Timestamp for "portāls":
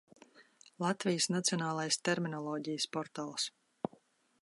2.99-3.49